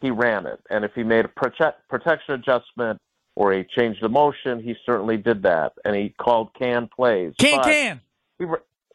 he 0.00 0.10
ran 0.10 0.46
it. 0.46 0.60
And 0.70 0.84
if 0.84 0.92
he 0.94 1.02
made 1.02 1.24
a 1.24 1.28
prote- 1.28 1.74
protection 1.88 2.34
adjustment 2.34 3.00
or 3.36 3.52
he 3.52 3.64
changed 3.64 4.02
the 4.02 4.08
motion, 4.08 4.62
he 4.62 4.74
certainly 4.84 5.16
did 5.16 5.42
that. 5.42 5.72
And 5.84 5.96
he 5.96 6.10
called 6.10 6.50
can 6.58 6.88
plays. 6.94 7.34
Can 7.38 7.56
But 7.56 7.64
can. 7.64 8.00
He, 8.38 8.44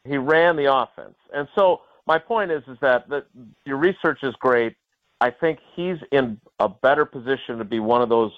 he 0.04 0.16
ran 0.18 0.56
the 0.56 0.72
offense. 0.72 1.16
And 1.32 1.48
so 1.56 1.82
my 2.06 2.18
point 2.18 2.52
is, 2.52 2.62
is 2.68 2.78
that 2.80 3.08
the, 3.08 3.24
your 3.64 3.76
research 3.76 4.20
is 4.22 4.34
great. 4.38 4.76
I 5.20 5.30
think 5.30 5.58
he's 5.74 5.96
in 6.12 6.40
a 6.60 6.68
better 6.68 7.04
position 7.04 7.58
to 7.58 7.64
be 7.64 7.80
one 7.80 8.02
of 8.02 8.08
those 8.08 8.32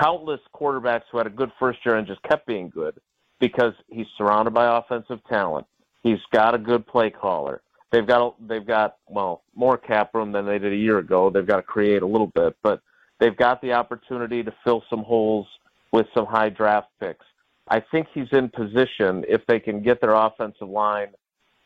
countless 0.00 0.40
quarterbacks 0.54 1.02
who 1.12 1.18
had 1.18 1.26
a 1.26 1.30
good 1.30 1.52
first 1.58 1.80
year 1.84 1.96
and 1.96 2.06
just 2.06 2.22
kept 2.22 2.46
being 2.46 2.70
good 2.70 2.98
because 3.42 3.74
he's 3.88 4.06
surrounded 4.16 4.54
by 4.54 4.78
offensive 4.78 5.18
talent. 5.28 5.66
He's 6.04 6.20
got 6.32 6.54
a 6.54 6.58
good 6.58 6.86
play 6.86 7.10
caller. 7.10 7.60
They've 7.90 8.06
got 8.06 8.36
they've 8.48 8.66
got 8.66 8.98
well 9.08 9.42
more 9.56 9.76
cap 9.76 10.14
room 10.14 10.30
than 10.30 10.46
they 10.46 10.60
did 10.60 10.72
a 10.72 10.76
year 10.76 10.98
ago. 10.98 11.28
They've 11.28 11.46
got 11.46 11.56
to 11.56 11.62
create 11.62 12.02
a 12.02 12.06
little 12.06 12.28
bit, 12.28 12.56
but 12.62 12.80
they've 13.18 13.36
got 13.36 13.60
the 13.60 13.72
opportunity 13.72 14.44
to 14.44 14.54
fill 14.62 14.84
some 14.88 15.02
holes 15.02 15.48
with 15.90 16.06
some 16.14 16.24
high 16.24 16.50
draft 16.50 16.88
picks. 17.00 17.26
I 17.68 17.80
think 17.80 18.06
he's 18.14 18.28
in 18.30 18.48
position 18.48 19.24
if 19.28 19.44
they 19.46 19.58
can 19.58 19.82
get 19.82 20.00
their 20.00 20.14
offensive 20.14 20.68
line 20.68 21.08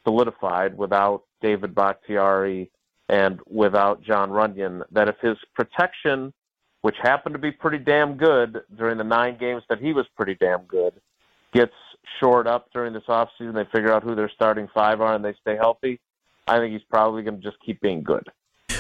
solidified 0.02 0.76
without 0.78 1.24
David 1.42 1.74
Bakhtiari 1.74 2.70
and 3.10 3.38
without 3.46 4.02
Jon 4.02 4.30
Runyan, 4.30 4.82
that 4.92 5.08
if 5.08 5.16
his 5.20 5.36
protection, 5.54 6.32
which 6.80 6.96
happened 7.02 7.34
to 7.34 7.38
be 7.38 7.52
pretty 7.52 7.78
damn 7.78 8.16
good 8.16 8.62
during 8.78 8.96
the 8.96 9.04
nine 9.04 9.36
games 9.38 9.62
that 9.68 9.78
he 9.78 9.92
was 9.92 10.06
pretty 10.16 10.36
damn 10.40 10.62
good, 10.62 10.94
gets 11.52 11.72
shored 12.20 12.46
up 12.46 12.68
during 12.72 12.92
this 12.92 13.04
offseason, 13.08 13.54
they 13.54 13.64
figure 13.72 13.92
out 13.92 14.02
who 14.02 14.14
their 14.14 14.30
starting 14.34 14.68
five 14.72 15.00
are 15.00 15.14
and 15.14 15.24
they 15.24 15.34
stay 15.40 15.56
healthy, 15.56 16.00
I 16.46 16.58
think 16.58 16.72
he's 16.72 16.82
probably 16.88 17.22
going 17.22 17.36
to 17.36 17.42
just 17.42 17.56
keep 17.64 17.80
being 17.80 18.02
good. 18.02 18.28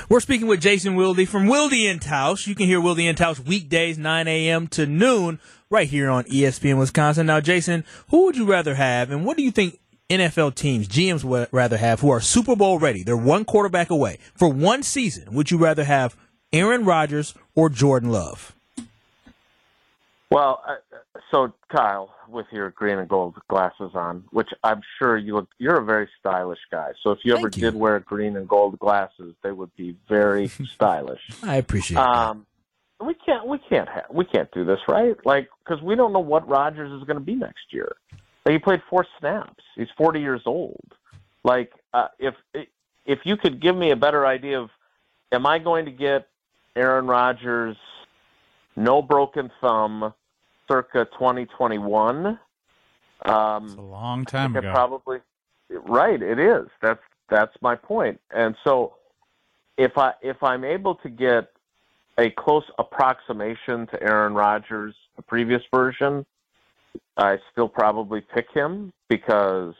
We're 0.08 0.20
speaking 0.20 0.46
with 0.46 0.60
Jason 0.60 0.94
Wilde 0.94 1.28
from 1.28 1.48
Wilde 1.48 1.72
and 1.72 2.00
Tausch. 2.00 2.46
You 2.46 2.54
can 2.54 2.66
hear 2.66 2.80
Wilde 2.80 3.00
and 3.00 3.18
Tausch 3.18 3.40
weekdays, 3.40 3.98
9 3.98 4.28
a.m. 4.28 4.68
to 4.68 4.86
noon, 4.86 5.40
right 5.68 5.88
here 5.88 6.08
on 6.08 6.24
ESPN 6.24 6.78
Wisconsin. 6.78 7.26
Now, 7.26 7.40
Jason, 7.40 7.84
who 8.10 8.24
would 8.24 8.36
you 8.36 8.44
rather 8.44 8.76
have, 8.76 9.10
and 9.10 9.24
what 9.24 9.36
do 9.36 9.42
you 9.42 9.50
think 9.50 9.80
NFL 10.08 10.54
teams, 10.54 10.86
GMs 10.86 11.24
would 11.24 11.48
rather 11.50 11.76
have, 11.76 12.00
who 12.00 12.10
are 12.10 12.20
Super 12.20 12.54
Bowl 12.54 12.78
ready? 12.78 13.02
They're 13.02 13.16
one 13.16 13.44
quarterback 13.44 13.90
away 13.90 14.18
for 14.36 14.48
one 14.48 14.84
season. 14.84 15.34
Would 15.34 15.50
you 15.50 15.58
rather 15.58 15.82
have 15.82 16.16
Aaron 16.52 16.84
Rodgers 16.84 17.34
or 17.56 17.68
Jordan 17.68 18.10
Love? 18.10 18.55
Well, 20.30 20.62
uh, 20.66 20.74
so 21.30 21.52
Kyle, 21.74 22.12
with 22.28 22.46
your 22.50 22.70
green 22.70 22.98
and 22.98 23.08
gold 23.08 23.36
glasses 23.48 23.92
on, 23.94 24.24
which 24.30 24.48
I'm 24.64 24.80
sure 24.98 25.16
you 25.16 25.36
look, 25.36 25.48
you're 25.58 25.80
a 25.80 25.84
very 25.84 26.08
stylish 26.18 26.58
guy. 26.70 26.92
So 27.02 27.12
if 27.12 27.20
you 27.22 27.36
ever 27.36 27.46
you. 27.46 27.60
did 27.62 27.74
wear 27.74 28.00
green 28.00 28.36
and 28.36 28.48
gold 28.48 28.78
glasses, 28.78 29.34
they 29.42 29.52
would 29.52 29.74
be 29.76 29.96
very 30.08 30.48
stylish. 30.74 31.20
I 31.44 31.56
appreciate 31.56 31.98
Um, 31.98 32.44
we 33.00 33.14
can't, 33.14 33.46
we 33.46 33.58
can't 33.58 33.88
have, 33.88 34.06
we 34.10 34.24
can't 34.24 34.50
do 34.52 34.64
this, 34.64 34.80
right? 34.88 35.14
Like, 35.24 35.48
because 35.64 35.82
we 35.82 35.94
don't 35.94 36.12
know 36.12 36.20
what 36.20 36.48
Rodgers 36.48 36.90
is 36.90 37.06
going 37.06 37.18
to 37.18 37.24
be 37.24 37.36
next 37.36 37.72
year. 37.72 37.94
Like, 38.44 38.54
he 38.54 38.58
played 38.58 38.82
four 38.90 39.06
snaps. 39.20 39.62
He's 39.76 39.88
40 39.96 40.20
years 40.20 40.42
old. 40.46 40.92
Like, 41.44 41.72
uh, 41.94 42.08
if 42.18 42.34
if 43.04 43.20
you 43.24 43.36
could 43.36 43.60
give 43.60 43.76
me 43.76 43.92
a 43.92 43.96
better 43.96 44.26
idea 44.26 44.60
of, 44.60 44.70
am 45.30 45.46
I 45.46 45.58
going 45.58 45.84
to 45.84 45.92
get 45.92 46.26
Aaron 46.74 47.06
Rodgers, 47.06 47.76
no 48.76 49.02
broken 49.02 49.50
thumb, 49.60 50.12
circa 50.68 51.06
2021? 51.12 52.38
Um, 53.24 53.64
It's 53.64 53.74
a 53.74 53.80
long 53.80 54.24
time 54.24 54.54
ago. 54.54 54.70
probably 54.72 55.18
right. 55.70 56.20
It 56.20 56.38
is. 56.38 56.66
That's 56.82 57.00
that's 57.28 57.54
my 57.60 57.74
point. 57.74 58.20
And 58.30 58.54
so, 58.62 58.94
if 59.76 59.96
I 59.96 60.12
if 60.22 60.42
I'm 60.42 60.64
able 60.64 60.96
to 60.96 61.08
get 61.08 61.50
a 62.18 62.30
close 62.30 62.64
approximation 62.78 63.86
to 63.88 64.02
Aaron 64.02 64.34
Rodgers, 64.34 64.94
the 65.16 65.22
previous 65.22 65.62
version, 65.74 66.24
I 67.16 67.38
still 67.52 67.68
probably 67.68 68.20
pick 68.20 68.46
him 68.54 68.92
because 69.08 69.74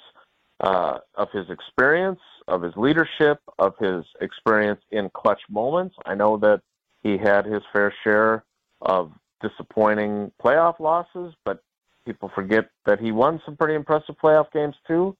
uh, 0.60 0.98
of 1.14 1.30
his 1.32 1.48
experience, 1.50 2.20
of 2.48 2.62
his 2.62 2.74
leadership, 2.76 3.40
of 3.58 3.74
his 3.78 4.04
experience 4.20 4.80
in 4.90 5.10
clutch 5.10 5.40
moments. 5.50 5.94
I 6.04 6.14
know 6.14 6.36
that 6.38 6.62
he 7.02 7.16
had 7.18 7.46
his 7.46 7.62
fair 7.72 7.94
share 8.02 8.44
of 8.80 9.12
disappointing 9.40 10.32
playoff 10.42 10.80
losses, 10.80 11.34
but 11.44 11.62
people 12.04 12.30
forget 12.34 12.70
that 12.86 13.00
he 13.00 13.12
won 13.12 13.40
some 13.44 13.56
pretty 13.56 13.74
impressive 13.74 14.16
playoff 14.22 14.50
games 14.52 14.74
too. 14.86 15.16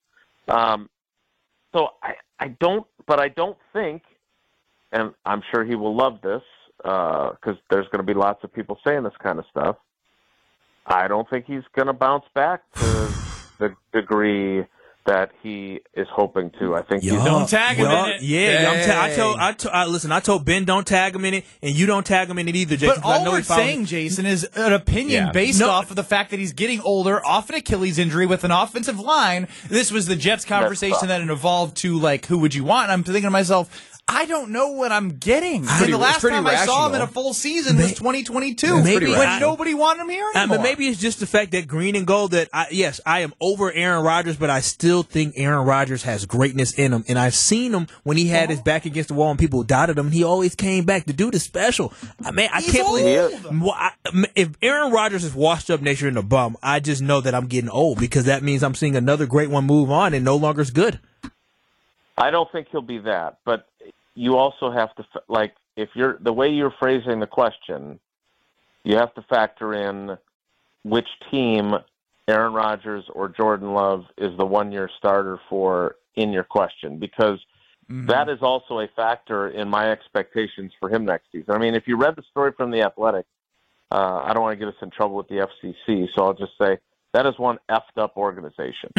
Um, 0.48 0.88
so 1.75 1.90
I, 2.02 2.14
I 2.38 2.48
don't, 2.60 2.86
but 3.06 3.20
I 3.20 3.28
don't 3.28 3.58
think, 3.72 4.02
and 4.92 5.12
I'm 5.25 5.42
sure 5.50 5.64
he 5.64 5.75
will 5.75 5.94
love 5.94 6.20
this 6.22 6.42
because 6.78 7.56
there's 7.70 7.86
going 7.86 7.98
to 7.98 8.02
be 8.04 8.14
lots 8.14 8.44
of 8.44 8.52
people 8.52 8.78
saying 8.86 9.02
this 9.02 9.16
kind 9.22 9.38
of 9.38 9.44
stuff. 9.50 9.76
I 10.86 11.08
don't 11.08 11.28
think 11.28 11.46
he's 11.46 11.64
going 11.75 11.86
to 11.88 11.92
bounce 11.92 12.25
back 12.34 12.62
to 12.75 13.12
the 13.58 13.75
degree 13.92 14.64
that 15.06 15.30
he 15.42 15.80
is 15.94 16.06
hoping 16.12 16.50
to. 16.58 16.75
I 16.75 16.82
think 16.82 17.02
he's 17.02 17.12
Don't 17.12 17.48
tag 17.48 17.76
him 17.76 17.86
Y'all- 17.86 18.06
in 18.06 18.10
it. 18.12 18.22
Yeah, 18.22 18.70
I'm 18.72 18.86
ta- 18.88 19.00
I 19.02 19.08
Dang. 19.08 19.16
told, 19.16 19.38
I, 19.38 19.52
to- 19.52 19.75
I 19.75 19.86
listen. 19.86 20.12
I 20.12 20.20
told 20.20 20.44
Ben 20.44 20.64
don't 20.64 20.86
tag 20.86 21.14
him 21.14 21.25
in 21.25 21.34
it, 21.34 21.44
and 21.62 21.75
you 21.75 21.86
don't 21.86 22.04
tag 22.04 22.28
him 22.28 22.38
in 22.38 22.48
it 22.48 22.56
either, 22.56 22.76
Jason. 22.76 22.88
But 22.96 23.02
'cause 23.02 23.12
I 23.12 23.18
all 23.18 23.25
know 23.25 23.30
we're 23.32 23.36
he 23.38 23.42
followed- 23.44 23.60
saying, 23.62 23.84
Jason, 23.86 24.26
is 24.26 24.44
an 24.54 24.72
opinion 24.72 25.26
Yeah. 25.26 25.32
based 25.32 25.60
No. 25.60 25.70
off 25.70 25.90
of 25.90 25.96
the 25.96 26.04
fact 26.04 26.30
that 26.30 26.38
he's 26.40 26.52
getting 26.52 26.80
older, 26.80 27.25
off 27.25 27.48
an 27.50 27.56
Achilles 27.56 27.98
injury 27.98 28.26
with 28.26 28.44
an 28.44 28.50
offensive 28.50 28.98
line. 28.98 29.48
This 29.68 29.90
was 29.92 30.06
the 30.06 30.16
Jets 30.16 30.44
conversation 30.44 31.08
that 31.08 31.20
it 31.20 31.30
evolved 31.30 31.76
to 31.78 31.98
like, 31.98 32.26
who 32.26 32.38
would 32.38 32.54
you 32.54 32.64
want? 32.64 32.84
And 32.84 32.92
I'm 32.92 33.02
thinking 33.04 33.22
to 33.22 33.30
myself, 33.30 33.68
I 34.08 34.25
don't 34.26 34.50
know 34.50 34.68
what 34.68 34.92
I'm 34.92 35.16
getting. 35.18 35.64
pretty- 35.66 35.84
and 35.86 35.94
the 35.94 35.98
last 35.98 36.20
pretty 36.20 36.36
time 36.36 36.46
I 36.46 36.64
saw 36.64 36.86
him 36.88 36.94
in 36.94 37.00
a 37.00 37.08
full 37.08 37.34
season 37.34 37.76
was 37.76 37.92
2022, 37.94 38.80
Maybe 38.84 39.06
when 39.06 39.18
rational. 39.18 39.50
nobody 39.50 39.75
wanted 39.75 40.02
him 40.02 40.10
here 40.10 40.25
uh, 40.26 40.38
I 40.38 40.42
anymore. 40.42 40.58
mean, 40.58 40.62
maybe 40.62 40.86
it's 40.86 41.00
just 41.00 41.18
the 41.18 41.26
fact 41.26 41.50
that 41.50 41.66
green 41.66 41.96
and 41.96 42.06
gold. 42.06 42.30
That 42.30 42.48
I, 42.52 42.68
yes, 42.70 43.00
I 43.04 43.20
am 43.20 43.34
over 43.40 43.72
Aaron 43.72 44.04
Rodgers, 44.04 44.36
but 44.36 44.48
I 44.48 44.60
still 44.60 45.02
think 45.02 45.34
Aaron 45.36 45.66
Rodgers 45.66 46.04
has 46.04 46.25
greatness 46.25 46.72
in 46.78 46.92
him, 46.92 47.04
and 47.08 47.18
I've 47.18 47.34
seen 47.34 47.75
him 47.75 47.88
when 48.04 48.16
he 48.16 48.28
had 48.28 48.48
his 48.48 48.60
back 48.60 48.86
against 48.86 49.08
the 49.08 49.14
wall 49.14 49.30
and 49.30 49.40
people 49.40 49.64
doubted 49.64 49.98
him. 49.98 50.12
He 50.12 50.22
always 50.22 50.54
came 50.54 50.84
back. 50.84 51.06
The 51.06 51.12
dude 51.12 51.34
is 51.34 51.42
special. 51.42 51.92
I 52.25 52.30
mean, 52.30 52.48
I 52.52 52.60
He's 52.60 52.72
can't 52.72 52.86
believe 52.86 53.44
old. 53.44 53.60
Well, 53.60 53.75
I- 53.76 53.92
if 54.36 54.50
Aaron 54.62 54.92
Rodgers 54.92 55.25
is 55.25 55.34
washed 55.34 55.68
up 55.68 55.82
next 55.82 56.00
year 56.00 56.10
in 56.10 56.16
a 56.16 56.22
bum. 56.22 56.56
I 56.62 56.78
just 56.78 57.02
know 57.02 57.20
that 57.22 57.34
I'm 57.34 57.48
getting 57.48 57.70
old 57.70 57.98
because 57.98 58.26
that 58.26 58.44
means 58.44 58.62
I'm 58.62 58.76
seeing 58.76 58.94
another 58.94 59.26
great 59.26 59.50
one 59.50 59.64
move 59.64 59.90
on 59.90 60.14
and 60.14 60.25
no 60.25 60.36
longer 60.36 60.62
is 60.62 60.70
good. 60.70 61.00
I 62.16 62.30
don't 62.30 62.50
think 62.52 62.68
he'll 62.70 62.80
be 62.82 62.98
that, 62.98 63.38
but 63.44 63.66
you 64.16 64.37
also 64.37 64.70
have 64.73 64.92
to 64.96 65.04
f- 65.14 65.23
like 65.28 65.54
if 65.76 65.90
you're 65.94 66.18
the 66.20 66.32
way 66.32 66.49
you're 66.49 66.75
phrasing 66.78 67.20
the 67.20 67.26
question, 67.26 68.00
you 68.82 68.96
have 68.96 69.14
to 69.14 69.23
factor 69.23 69.75
in 69.75 70.16
which 70.82 71.08
team 71.30 71.75
Aaron 72.26 72.52
Rodgers 72.52 73.04
or 73.12 73.28
Jordan 73.28 73.73
Love 73.73 74.04
is 74.16 74.37
the 74.37 74.46
one-year 74.46 74.90
starter 74.99 75.38
for 75.49 75.96
in 76.16 76.32
your 76.32 76.44
question 76.44 76.99
because 76.99 77.38
that 77.88 78.28
is 78.28 78.38
also 78.42 78.80
a 78.80 78.88
factor 78.96 79.49
in 79.49 79.68
my 79.68 79.92
expectations 79.92 80.73
for 80.80 80.88
him 80.88 81.04
next 81.04 81.26
season. 81.30 81.50
I 81.50 81.58
mean, 81.58 81.75
if 81.75 81.87
you 81.87 81.96
read 81.96 82.16
the 82.16 82.25
story 82.30 82.50
from 82.56 82.73
the 82.73 82.82
Athletic, 82.82 83.26
uh, 83.92 84.23
I 84.25 84.32
don't 84.32 84.42
want 84.42 84.58
to 84.58 84.64
get 84.64 84.75
us 84.75 84.80
in 84.82 84.90
trouble 84.90 85.14
with 85.16 85.28
the 85.28 85.46
FCC, 85.46 86.08
so 86.14 86.25
I'll 86.25 86.35
just 86.35 86.58
say 86.61 86.78
that 87.12 87.26
is 87.26 87.38
one 87.38 87.58
effed 87.70 87.96
up 87.96 88.16
organization. 88.16 88.90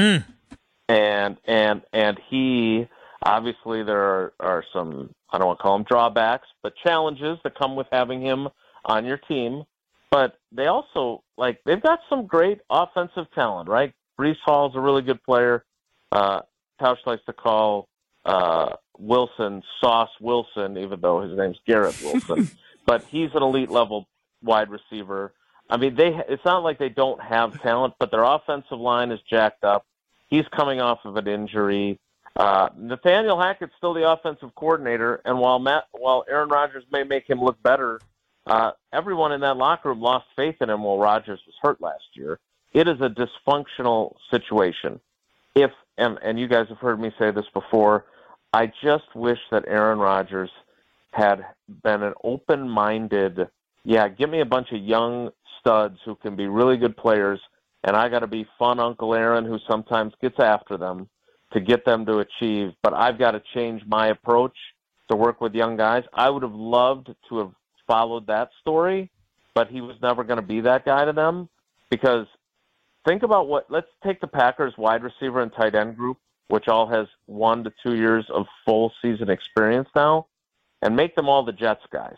And 0.87 1.35
and 1.43 1.81
and 1.91 2.17
he 2.29 2.87
obviously 3.23 3.83
there 3.83 4.01
are, 4.01 4.33
are 4.39 4.63
some 4.73 5.09
I 5.29 5.37
don't 5.37 5.47
want 5.47 5.59
to 5.59 5.63
call 5.63 5.77
them 5.77 5.85
drawbacks, 5.87 6.47
but 6.63 6.73
challenges 6.83 7.37
that 7.43 7.57
come 7.57 7.75
with 7.75 7.87
having 7.91 8.21
him 8.21 8.47
on 8.85 9.05
your 9.05 9.17
team. 9.17 9.63
But 10.09 10.37
they 10.51 10.67
also 10.67 11.23
like 11.37 11.59
they've 11.65 11.81
got 11.81 11.99
some 12.09 12.25
great 12.25 12.59
offensive 12.69 13.25
talent, 13.35 13.69
right? 13.69 13.93
Breece 14.19 14.37
Hall's 14.45 14.75
a 14.75 14.79
really 14.79 15.01
good 15.01 15.21
player. 15.23 15.65
Uh, 16.11 16.41
Tausch 16.81 17.05
likes 17.05 17.23
to 17.25 17.33
call 17.33 17.87
uh, 18.25 18.73
Wilson 18.97 19.61
Sauce 19.81 20.09
Wilson, 20.21 20.77
even 20.77 21.01
though 21.01 21.21
his 21.21 21.37
name's 21.37 21.57
Garrett 21.67 21.99
Wilson. 22.01 22.49
but 22.85 23.03
he's 23.09 23.29
an 23.33 23.43
elite 23.43 23.69
level 23.69 24.07
wide 24.41 24.69
receiver. 24.69 25.33
I 25.69 25.77
mean, 25.77 25.95
they 25.95 26.17
it's 26.29 26.45
not 26.45 26.63
like 26.63 26.79
they 26.79 26.89
don't 26.89 27.21
have 27.21 27.61
talent, 27.61 27.95
but 27.99 28.11
their 28.11 28.23
offensive 28.23 28.79
line 28.79 29.11
is 29.11 29.19
jacked 29.29 29.63
up. 29.63 29.85
He's 30.27 30.45
coming 30.55 30.79
off 30.79 30.99
of 31.03 31.17
an 31.17 31.27
injury. 31.27 31.99
Uh, 32.37 32.69
Nathaniel 32.77 33.41
Hackett's 33.41 33.73
still 33.77 33.95
the 33.95 34.07
offensive 34.07 34.53
coordinator, 34.53 35.21
and 35.25 35.39
while 35.39 35.57
Matt, 35.57 35.85
while 35.91 36.23
Aaron 36.29 36.49
Rodgers 36.49 36.83
may 36.91 37.03
make 37.03 37.27
him 37.27 37.41
look 37.41 37.61
better, 37.63 37.99
uh, 38.45 38.71
everyone 38.93 39.31
in 39.31 39.41
that 39.41 39.57
locker 39.57 39.89
room 39.89 40.01
lost 40.01 40.27
faith 40.35 40.55
in 40.61 40.69
him 40.69 40.83
while 40.83 40.99
Rodgers 40.99 41.39
was 41.47 41.55
hurt 41.59 41.81
last 41.81 42.05
year. 42.13 42.37
It 42.73 42.87
is 42.87 43.01
a 43.01 43.09
dysfunctional 43.09 44.15
situation. 44.29 44.99
If 45.55 45.71
and 45.97 46.19
and 46.21 46.39
you 46.39 46.47
guys 46.47 46.67
have 46.69 46.77
heard 46.77 46.99
me 46.99 47.11
say 47.17 47.31
this 47.31 47.47
before, 47.55 48.05
I 48.53 48.71
just 48.83 49.15
wish 49.15 49.39
that 49.49 49.65
Aaron 49.67 49.97
Rodgers 49.97 50.51
had 51.13 51.43
been 51.83 52.03
an 52.03 52.13
open-minded. 52.23 53.47
Yeah, 53.83 54.09
give 54.09 54.29
me 54.29 54.41
a 54.41 54.45
bunch 54.45 54.71
of 54.71 54.79
young 54.79 55.31
studs 55.59 55.97
who 56.05 56.13
can 56.13 56.35
be 56.35 56.45
really 56.45 56.77
good 56.77 56.95
players, 56.95 57.39
and 57.83 57.95
I 57.95 58.09
got 58.09 58.19
to 58.19 58.27
be 58.27 58.45
fun 58.59 58.79
Uncle 58.79 59.15
Aaron 59.15 59.43
who 59.43 59.57
sometimes 59.67 60.13
gets 60.21 60.39
after 60.39 60.77
them 60.77 61.09
to 61.53 61.59
get 61.59 61.85
them 61.85 62.05
to 62.05 62.19
achieve. 62.19 62.73
But 62.83 62.93
I've 62.93 63.17
got 63.17 63.31
to 63.31 63.41
change 63.53 63.83
my 63.85 64.07
approach 64.07 64.55
to 65.09 65.15
work 65.15 65.41
with 65.41 65.55
young 65.55 65.77
guys. 65.77 66.03
I 66.13 66.29
would 66.29 66.43
have 66.43 66.53
loved 66.53 67.09
to 67.29 67.37
have 67.37 67.51
followed 67.87 68.27
that 68.27 68.49
story, 68.61 69.09
but 69.53 69.69
he 69.69 69.81
was 69.81 69.95
never 70.01 70.23
going 70.23 70.37
to 70.37 70.45
be 70.45 70.61
that 70.61 70.85
guy 70.85 71.05
to 71.05 71.13
them 71.13 71.49
because 71.89 72.27
think 73.05 73.23
about 73.23 73.47
what. 73.47 73.71
Let's 73.71 73.87
take 74.03 74.19
the 74.19 74.27
Packers 74.27 74.73
wide 74.77 75.03
receiver 75.03 75.41
and 75.41 75.51
tight 75.53 75.75
end 75.75 75.95
group, 75.95 76.17
which 76.49 76.67
all 76.67 76.87
has 76.87 77.07
one 77.25 77.63
to 77.63 77.73
two 77.83 77.95
years 77.95 78.25
of 78.29 78.45
full 78.65 78.91
season 79.01 79.29
experience 79.29 79.89
now, 79.95 80.27
and 80.81 80.95
make 80.95 81.15
them 81.15 81.29
all 81.29 81.43
the 81.43 81.53
Jets 81.53 81.83
guys. 81.91 82.17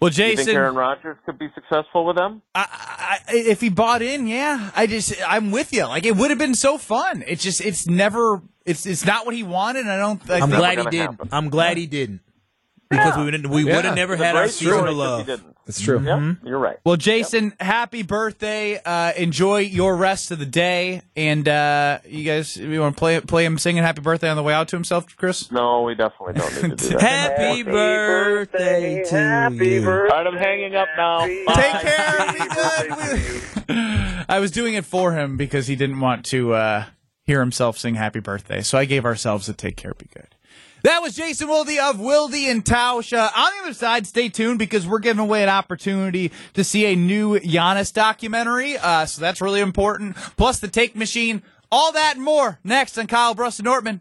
Well, 0.00 0.10
Do 0.10 0.22
you 0.22 0.28
think 0.28 0.40
Jason, 0.40 0.54
Aaron 0.56 0.74
Rodgers 0.74 1.16
could 1.26 1.38
be 1.38 1.48
successful 1.54 2.04
with 2.04 2.16
them? 2.16 2.42
I, 2.54 3.18
I, 3.28 3.34
if 3.34 3.60
he 3.60 3.68
bought 3.68 4.02
in, 4.02 4.26
yeah, 4.26 4.70
I 4.76 4.86
just 4.86 5.14
I'm 5.26 5.50
with 5.50 5.72
you. 5.72 5.84
Like 5.86 6.04
it 6.04 6.16
would 6.16 6.30
have 6.30 6.38
been 6.38 6.54
so 6.54 6.78
fun. 6.78 7.24
It's 7.26 7.42
just 7.42 7.60
it's 7.60 7.86
never 7.86 8.42
it's 8.64 8.86
it's 8.86 9.04
not 9.04 9.26
what 9.26 9.34
he 9.34 9.42
wanted. 9.42 9.80
and 9.80 9.90
I 9.90 9.98
don't. 9.98 10.30
I 10.30 10.40
I'm 10.40 10.50
glad 10.50 10.78
he 10.78 10.84
didn't. 10.84 11.10
happen. 11.12 11.28
I'm 11.32 11.48
glad 11.48 11.76
he 11.76 11.86
didn't 11.86 12.20
because 12.90 13.16
we 13.16 13.24
would 13.24 13.46
we 13.46 13.64
Yeah. 13.64 13.76
would 13.76 13.84
have 13.84 13.94
never 13.96 14.14
It's 14.14 14.22
had 14.22 14.34
our 14.36 14.42
great 14.42 14.52
season 14.52 14.74
story 14.74 14.88
of 14.88 14.94
if 14.94 14.98
love. 14.98 15.26
He 15.26 15.32
didn't. 15.36 15.54
It's 15.66 15.80
true. 15.82 16.00
Yep, 16.00 16.36
you're 16.46 16.58
right. 16.58 16.78
Well, 16.82 16.96
Jason, 16.96 17.52
happy 17.60 18.02
birthday. 18.02 18.80
Uh, 18.82 19.12
enjoy 19.18 19.58
your 19.58 19.96
rest 19.96 20.30
of 20.30 20.38
the 20.38 20.46
day, 20.46 21.02
and 21.14 21.46
uh, 21.46 21.98
you 22.06 22.24
guys, 22.24 22.56
you 22.56 22.80
want 22.80 22.96
to 22.96 22.98
play 22.98 23.20
play 23.20 23.44
him 23.44 23.58
singing 23.58 23.82
"Happy 23.82 24.00
Birthday" 24.00 24.30
on 24.30 24.36
the 24.36 24.42
way 24.42 24.54
out 24.54 24.68
to 24.68 24.76
himself, 24.76 25.14
Chris? 25.18 25.52
No, 25.52 25.82
we 25.82 25.94
definitely 25.94 26.40
don't 26.40 26.62
need 26.70 26.78
to 26.78 26.88
do 26.88 26.98
that. 26.98 27.02
Happy 27.38 27.62
birthday 27.64 29.04
to 29.04 29.50
you. 29.64 29.86
All 29.86 29.94
right, 30.04 30.26
I'm 30.26 30.36
hanging 30.36 30.74
up 30.74 30.88
now. 30.96 31.18
Bye. 31.18 31.54
Take 31.54 31.80
care. 31.82 32.32
Be 32.32 33.64
good. 33.74 34.24
I 34.30 34.38
was 34.40 34.50
doing 34.50 34.72
it 34.74 34.86
for 34.86 35.12
him 35.12 35.36
because 35.36 35.66
he 35.66 35.76
didn't 35.76 36.00
want 36.00 36.24
to. 36.26 36.54
Uh, 36.54 36.84
hear 37.24 37.40
himself 37.40 37.76
sing 37.76 37.94
happy 37.94 38.20
birthday. 38.20 38.62
So 38.62 38.78
I 38.78 38.86
gave 38.86 39.04
ourselves 39.04 39.50
a 39.50 39.52
take 39.52 39.76
care, 39.76 39.92
be 39.92 40.06
good. 40.14 40.34
That 40.84 41.02
was 41.02 41.16
Jason 41.16 41.48
Wilde 41.48 41.70
of 41.82 41.98
Wilde 41.98 42.34
and 42.34 42.64
Tausch. 42.64 43.12
On 43.12 43.50
the 43.52 43.62
other 43.64 43.74
side, 43.74 44.06
stay 44.06 44.28
tuned 44.28 44.60
because 44.60 44.86
we're 44.86 45.00
giving 45.00 45.20
away 45.20 45.42
an 45.42 45.48
opportunity 45.48 46.30
to 46.54 46.62
see 46.62 46.86
a 46.86 46.94
new 46.94 47.38
Giannis 47.40 47.92
documentary. 47.92 48.78
Uh, 48.78 49.04
so 49.04 49.20
that's 49.20 49.40
really 49.40 49.60
important. 49.60 50.16
Plus 50.36 50.60
the 50.60 50.68
take 50.68 50.94
machine. 50.94 51.42
All 51.70 51.92
that 51.92 52.14
and 52.14 52.24
more 52.24 52.60
next 52.64 52.96
on 52.96 53.08
Kyle 53.08 53.34
Brust 53.34 53.58
and 53.58 53.64
Nortman. 53.66 54.00